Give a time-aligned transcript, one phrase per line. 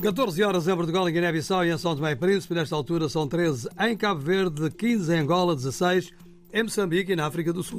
[0.00, 2.54] 14 horas em Portugal, em Guiné-Bissau e em São Tomé e Príncipe.
[2.54, 6.10] Nesta altura são 13 em Cabo Verde, 15 em Angola, 16
[6.52, 7.78] em Moçambique e na África do Sul.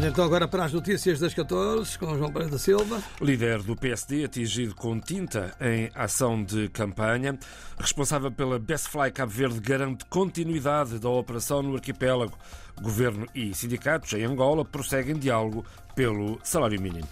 [0.00, 3.02] Vamos então agora para as notícias das 14 com João Pereira da Silva.
[3.20, 7.38] Líder do PSD atingido com tinta em ação de campanha.
[7.78, 12.32] Responsável pela Best Fly Cabo Verde garante continuidade da operação no arquipélago.
[12.80, 17.06] Governo e sindicatos em Angola prosseguem diálogo pelo salário mínimo.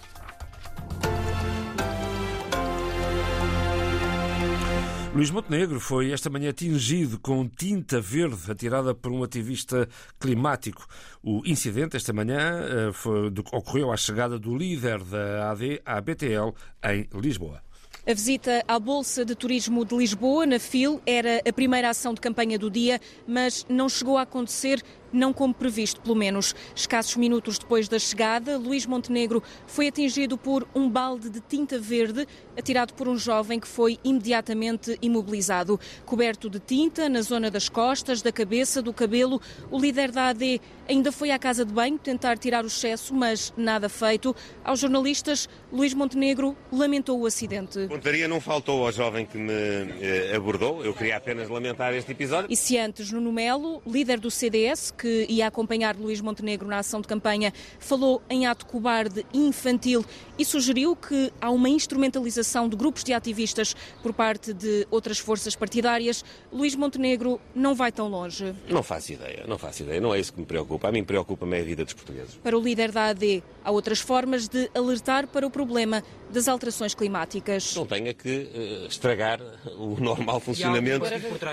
[5.19, 10.87] Luís Montenegro foi esta manhã atingido com tinta verde atirada por um ativista climático.
[11.21, 16.55] O incidente esta manhã eh, foi, ocorreu à chegada do líder da AD à BTL
[16.85, 17.61] em Lisboa.
[18.07, 22.21] A visita à Bolsa de Turismo de Lisboa, na FIL, era a primeira ação de
[22.21, 24.81] campanha do dia, mas não chegou a acontecer
[25.13, 26.55] não como previsto, pelo menos.
[26.75, 32.27] Escassos minutos depois da chegada, Luís Montenegro foi atingido por um balde de tinta verde
[32.59, 35.79] atirado por um jovem que foi imediatamente imobilizado.
[36.05, 40.61] Coberto de tinta na zona das costas, da cabeça, do cabelo, o líder da AD
[40.89, 44.35] ainda foi à casa de banho tentar tirar o excesso, mas nada feito.
[44.65, 47.87] Aos jornalistas, Luís Montenegro lamentou o acidente.
[47.87, 50.85] Pontaria não faltou ao jovem que me eh, abordou.
[50.85, 52.51] Eu queria apenas lamentar este episódio.
[52.51, 57.01] E se antes Nuno Melo, líder do CDS, que ia acompanhar Luís Montenegro na ação
[57.01, 60.05] de campanha, falou em ato cobarde e infantil
[60.39, 65.55] e sugeriu que há uma instrumentalização de grupos de ativistas por parte de outras forças
[65.55, 66.25] partidárias.
[66.53, 68.55] Luís Montenegro não vai tão longe.
[68.69, 70.01] Não faço ideia, não faço ideia.
[70.01, 70.89] Não é isso que me preocupa.
[70.89, 72.35] A mim preocupa-me a vida dos portugueses.
[72.43, 76.95] Para o líder da AD, há outras formas de alertar para o problema das alterações
[76.95, 77.75] climáticas.
[77.75, 79.41] Não tenha que uh, estragar
[79.79, 81.07] o normal funcionamento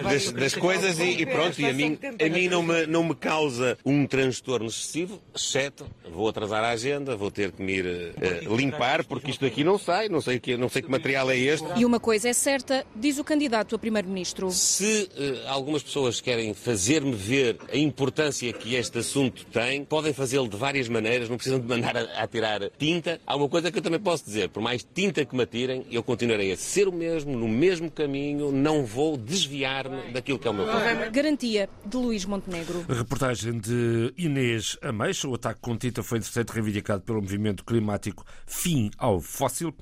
[0.04, 3.16] das, das coisas e, e, pronto, e a mim, a mim não, me, não me
[3.36, 8.55] causa um transtorno excessivo, exceto vou atrasar a agenda, vou ter que me ir uh,
[8.55, 11.67] limpar, porque isto aqui não sai, não sei, que, não sei que material é este.
[11.75, 14.50] E uma coisa é certa, diz o candidato a primeiro-ministro.
[14.52, 20.47] Se uh, algumas pessoas querem fazer-me ver a importância que este assunto tem, podem fazê-lo
[20.47, 23.19] de várias maneiras, não precisam de mandar a, a tirar tinta.
[23.28, 26.01] Há uma coisa que eu também posso dizer, por mais tinta que me atirem, eu
[26.01, 30.53] continuarei a ser o mesmo, no mesmo caminho, não vou desviar-me daquilo que é o
[30.53, 31.07] meu programa.
[31.07, 32.85] Garantia de Luís Montenegro.
[32.88, 35.28] A reportagem de Inês Ameixa.
[35.28, 39.74] O ataque com tinta foi, entretanto, reivindicado pelo movimento climático Fim ao Fóssil.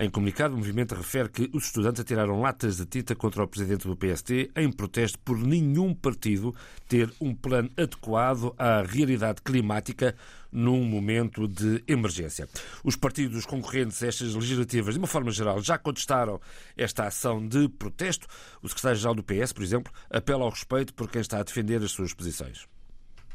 [0.00, 3.86] Em comunicado, o movimento refere que os estudantes atiraram latas de tinta contra o presidente
[3.86, 6.54] do PST em protesto por nenhum partido
[6.88, 10.14] ter um plano adequado à realidade climática
[10.50, 12.48] num momento de emergência.
[12.82, 16.40] Os partidos concorrentes a estas legislativas, de uma forma geral, já contestaram
[16.76, 18.26] esta ação de protesto.
[18.62, 21.90] O secretário-geral do PS, por exemplo, apela ao respeito por quem está a defender as
[21.90, 22.66] suas posições.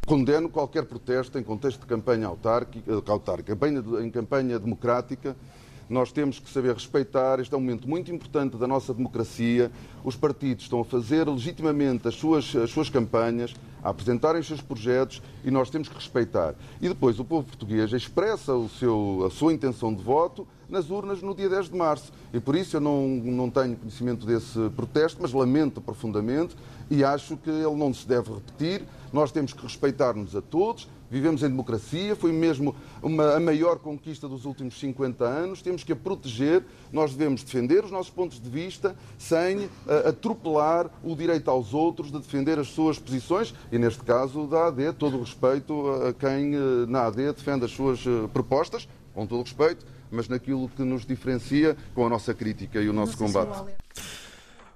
[0.06, 2.91] Condeno qualquer protesto em contexto de campanha autárquica,
[4.02, 5.36] em campanha democrática
[5.94, 7.40] nós temos que saber respeitar.
[7.40, 9.72] Este é um momento muito importante da nossa democracia.
[10.04, 14.62] Os partidos estão a fazer legitimamente as suas, as suas campanhas, a apresentarem os seus
[14.62, 16.56] projetos e nós temos que respeitar.
[16.81, 21.22] E depois o povo português expressa o seu, a sua intenção de voto nas urnas
[21.22, 22.12] no dia 10 de março.
[22.34, 26.56] E por isso eu não, não tenho conhecimento desse protesto, mas lamento profundamente
[26.90, 28.84] e acho que ele não se deve repetir.
[29.12, 34.28] Nós temos que respeitar-nos a todos, vivemos em democracia, foi mesmo uma, a maior conquista
[34.28, 38.50] dos últimos 50 anos, temos que a proteger, nós devemos defender os nossos pontos de
[38.50, 39.69] vista sem uh,
[40.07, 43.53] atropelar o direito aos outros de defender as suas posições.
[43.72, 47.72] E, neste caso, da AD, todo o respeito a quem uh, na AD defende as
[47.72, 52.34] suas uh, propostas, com todo o respeito, mas naquilo que nos diferencia com a nossa
[52.34, 53.72] crítica e o nosso combate.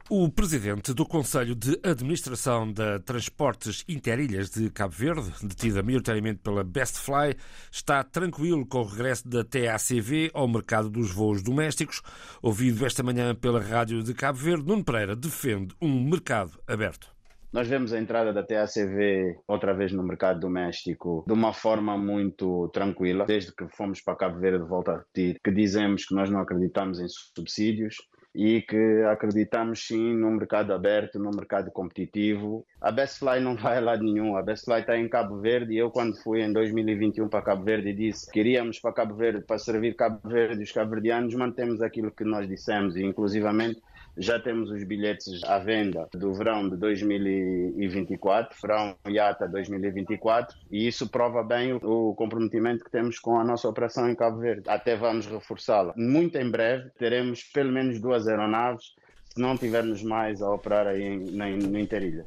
[0.10, 6.64] O presidente do Conselho de Administração da Transportes Interilhas de Cabo Verde, detida maioritariamente pela
[6.64, 7.36] Best Fly,
[7.70, 12.02] está tranquilo com o regresso da TACV ao mercado dos voos domésticos.
[12.42, 17.14] Ouvido esta manhã pela Rádio de Cabo Verde, Nuno Pereira defende um mercado aberto.
[17.52, 22.70] Nós vemos a entrada da TACV outra vez no mercado doméstico de uma forma muito
[22.70, 23.26] tranquila.
[23.26, 26.98] Desde que fomos para Cabo Verde, volta a repetir, que dizemos que nós não acreditamos
[27.02, 27.98] em subsídios
[28.38, 32.64] e que acreditamos sim num mercado aberto, num mercado competitivo.
[32.80, 35.90] A Bestfly não vai a lado nenhum, a Bestfly está em Cabo Verde e eu
[35.90, 39.96] quando fui em 2021 para Cabo Verde disse que iríamos para Cabo Verde para servir
[39.96, 43.82] Cabo Verde e os cabo-verdianos, mantemos aquilo que nós dissemos e inclusivamente
[44.18, 51.10] já temos os bilhetes à venda do verão de 2024, verão IATA 2024, e isso
[51.10, 54.64] prova bem o, comprometimento que temos com a nossa operação em Cabo Verde.
[54.68, 55.94] Até vamos reforçá-la.
[55.96, 58.96] Muito em breve teremos pelo menos duas aeronaves
[59.38, 62.26] se não tivermos mais a operar aí no Interilha.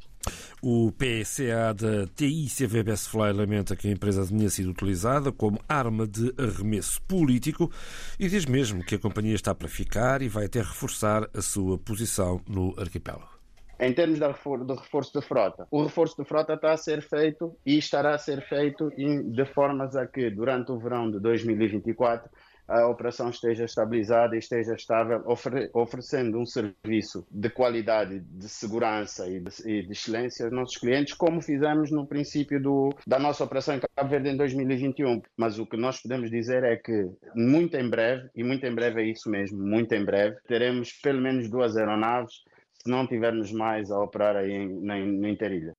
[0.62, 6.33] O PSA da TICV Bestfly lamenta que a empresa tenha sido utilizada como arma de
[6.39, 7.71] arremesso político
[8.19, 11.77] e diz mesmo que a companhia está para ficar e vai até reforçar a sua
[11.79, 13.41] posição no arquipélago.
[13.81, 14.27] Em termos de
[14.75, 18.47] reforço de frota, o reforço de frota está a ser feito e estará a ser
[18.47, 22.31] feito de formas a que, durante o verão de 2024,
[22.71, 29.29] a operação esteja estabilizada e esteja estável, ofere oferecendo um serviço de qualidade, de segurança
[29.29, 33.43] e de, e de, excelência aos nossos clientes, como fizemos no princípio do, da nossa
[33.43, 35.21] operação em Cabo Verde em 2021.
[35.37, 39.03] Mas o que nós podemos dizer é que muito em breve, e muito em breve
[39.03, 42.35] é isso mesmo, muito em breve, teremos pelo menos duas aeronaves,
[42.73, 45.75] se não tivermos mais a operar aí em, na, na Interilha.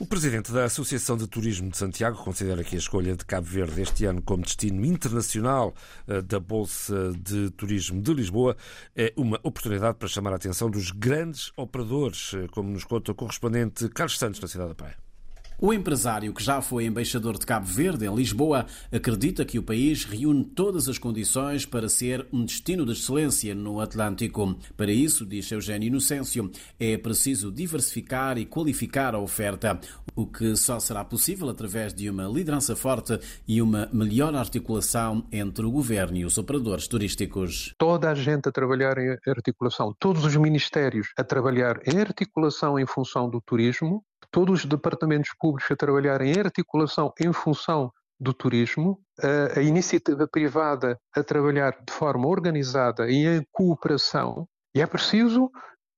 [0.00, 3.80] O presidente da Associação de Turismo de Santiago considera que a escolha de Cabo Verde
[3.80, 5.72] este ano como destino internacional
[6.08, 8.56] eh, da Bolsa de Turismo de Lisboa
[8.96, 13.14] é uma oportunidade para chamar a atenção dos grandes operadores, eh, como nos conta o
[13.14, 14.96] correspondente Carlos Santos, na cidade da Praia.
[15.60, 20.04] O empresário, que já foi embaixador de Cabo Verde em Lisboa, acredita que o país
[20.04, 24.56] reúne todas as condições para ser um destino de excelência no Atlântico.
[24.76, 29.80] Para isso, diz Eugênio Inocêncio, é preciso diversificar e qualificar a oferta,
[30.16, 35.64] o que só será possível através de uma liderança forte e uma melhor articulação entre
[35.64, 37.72] o governo e os operadores turísticos.
[37.78, 42.86] Toda a gente a trabalhar em articulação, todos os ministérios a trabalhar em articulação em
[42.86, 44.04] função do turismo,
[44.34, 50.26] todos os departamentos públicos a trabalhar em articulação em função do turismo, a, a iniciativa
[50.26, 55.52] privada a trabalhar de forma organizada e em cooperação, e é preciso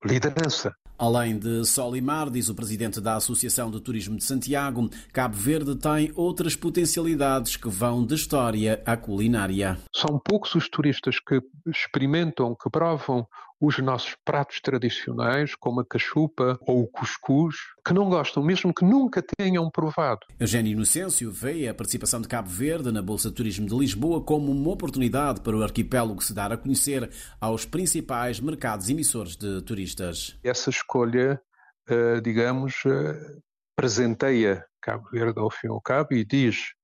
[0.05, 0.75] liderança.
[0.99, 5.37] Além de sol e mar, diz o presidente da Associação de Turismo de Santiago, Cabo
[5.37, 9.79] Verde tem outras potencialidades que vão da história à culinária.
[9.95, 13.27] São poucos os turistas que experimentam, que provam
[13.61, 18.85] os nossos pratos tradicionais, como a cachupa ou o cuscuz, que não gostam, mesmo que
[18.85, 20.21] nunca tenham provado.
[20.39, 24.53] Eugênio Inocêncio vê a participação de Cabo Verde na Bolsa de Turismo de Lisboa como
[24.53, 27.11] uma oportunidade para o arquipélago se dar a conhecer
[27.41, 30.39] aos principais mercados emissores de turistas.
[30.45, 31.41] Essa escolha,
[31.89, 33.39] eh, digamos, eh,
[33.75, 36.75] presenteia Cabo Verde ao fim e ao cabo e diz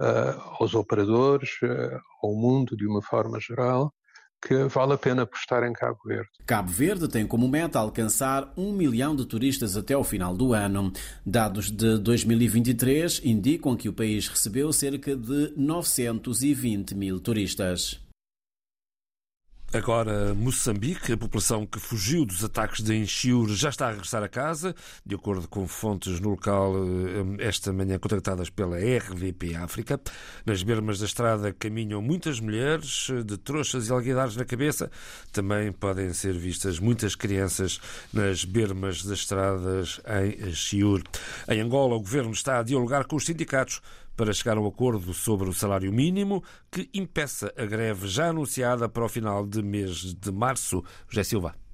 [0.00, 1.50] eh, aos operadores,
[2.22, 3.92] ao mundo de uma forma geral,
[4.40, 6.28] que vale a pena apostar em Cabo Verde.
[6.46, 10.92] Cabo Verde tem como meta alcançar um milhão de turistas até o final do ano.
[11.24, 18.07] Dados de 2023 indicam que o país recebeu cerca de 920 mil turistas.
[19.70, 24.28] Agora, Moçambique, a população que fugiu dos ataques de Enchiure já está a regressar a
[24.28, 24.74] casa,
[25.04, 30.00] de acordo com fontes no local, eh, esta manhã contactadas pela RDP África.
[30.46, 34.90] Nas bermas da estrada caminham muitas mulheres de trouxas e alguidares na cabeça.
[35.32, 37.78] Também podem ser vistas muitas crianças
[38.10, 41.04] nas bermas das estradas em Chiure.
[41.46, 43.82] Em Angola, o governo está a dialogar com os sindicatos
[44.18, 46.42] para chegar a um acordo sobre o salário mínimo
[46.72, 50.82] que impeça a greve já anunciada para o final de mês de março.
[51.08, 51.67] José Silva.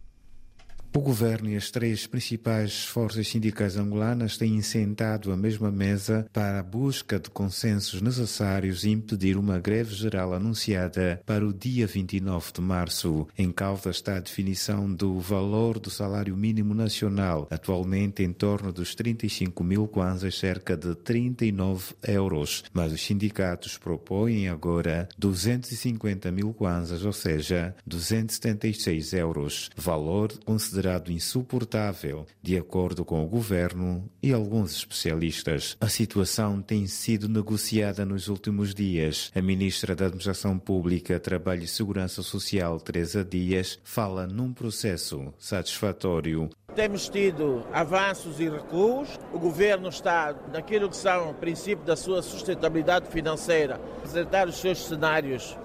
[0.97, 6.61] O governo e as três principais forças sindicais angolanas têm sentado à mesma mesa para
[6.61, 12.53] a busca de consensos necessários e impedir uma greve geral anunciada para o dia 29
[12.53, 13.27] de março.
[13.37, 18.95] Em causa está a definição do valor do salário mínimo nacional, atualmente em torno dos
[18.95, 22.63] 35 mil kwanzas, cerca de 39 euros.
[22.73, 31.11] Mas os sindicatos propõem agora 250 mil kwanzas, ou seja, 276 euros, valor considerado considerado
[31.11, 35.77] insuportável, de acordo com o governo e alguns especialistas.
[35.81, 39.33] A situação tem sido negociada nos últimos dias.
[39.35, 46.51] A ministra da Administração Pública, Trabalho e Segurança Social, Teresa Dias, fala num processo satisfatório.
[46.75, 49.09] Temos tido avanços e recuos.
[49.33, 54.85] O governo está, naquilo que são o princípio da sua sustentabilidade financeira, apresentar os seus
[54.85, 55.57] cenários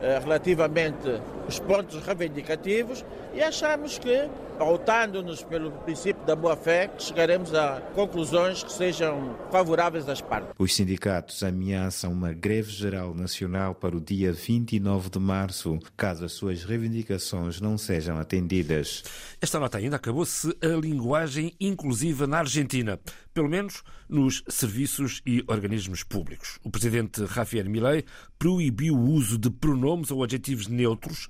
[0.00, 3.02] eh, relativamente os pontos reivindicativos
[3.36, 10.22] e achamos que, pautando-nos pelo princípio da boa-fé, chegaremos a conclusões que sejam favoráveis às
[10.22, 10.54] partes.
[10.58, 16.32] Os sindicatos ameaçam uma greve geral nacional para o dia 29 de março, caso as
[16.32, 19.04] suas reivindicações não sejam atendidas.
[19.38, 22.98] Esta nota ainda acabou-se a linguagem inclusiva na Argentina,
[23.34, 26.58] pelo menos nos serviços e organismos públicos.
[26.64, 28.02] O presidente Javier Milei
[28.38, 31.28] proibiu o uso de pronomes ou adjetivos neutros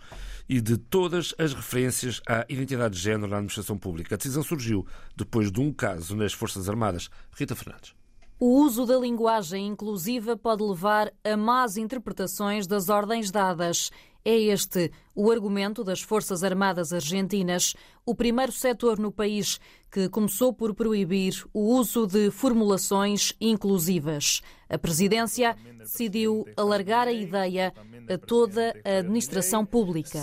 [0.48, 1.95] e de todas as referências
[2.26, 4.14] à identidade de género na administração pública.
[4.14, 4.86] A decisão surgiu
[5.16, 7.08] depois de um caso nas Forças Armadas.
[7.32, 7.94] Rita Fernandes.
[8.38, 13.90] O uso da linguagem inclusiva pode levar a más interpretações das ordens dadas.
[14.22, 17.74] É este o argumento das Forças Armadas Argentinas,
[18.04, 19.58] o primeiro setor no país
[19.90, 24.42] que começou por proibir o uso de formulações inclusivas.
[24.68, 27.72] A presidência decidiu alargar a ideia
[28.12, 30.18] a toda a administração pública.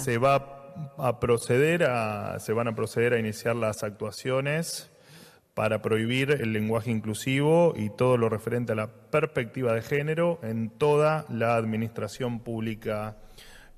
[0.98, 4.92] A proceder a, se van a proceder a iniciar las actuaciones
[5.54, 10.70] para prohibir el lenguaje inclusivo y todo lo referente a la perspectiva de género en
[10.70, 13.18] toda la administración pública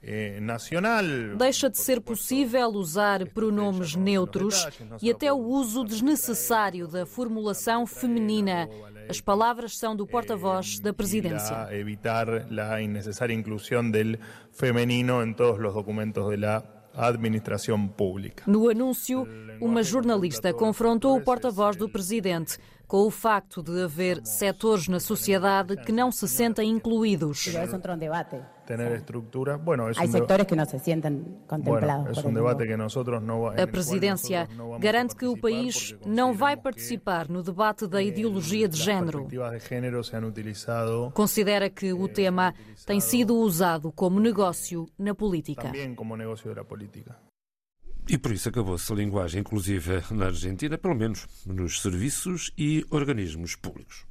[0.02, 1.36] eh, nacional.
[1.38, 4.68] Deixa de ser possível usar pronomes neutros
[5.02, 8.70] e até o uso desnecessário da formulação feminina.
[9.10, 11.68] As palavras são do porta-voz da presidência.
[11.72, 14.18] Evitar a innecessária inclusão del
[14.52, 16.64] feminino em todos os documentos da
[16.96, 18.44] administração pública.
[18.48, 19.28] No anúncio,
[19.62, 25.76] uma jornalista confrontou o porta-voz do presidente com o facto de haver setores na sociedade
[25.78, 27.46] que não se sentem incluídos.
[28.66, 32.06] Tener estructura, bueno, es Hay sectores que no se sienten contemplados.
[32.06, 34.48] Bueno, es un debate que nosotros no, a presidência
[34.80, 39.28] garante que o país não vai participar no debate da ideologia de género.
[41.14, 42.54] Considera que o tema
[42.86, 45.72] tem sido usado como negócio na política.
[48.08, 53.56] E por isso acabou-se a linguagem inclusiva na Argentina, pelo menos nos serviços e organismos
[53.56, 54.06] públicos.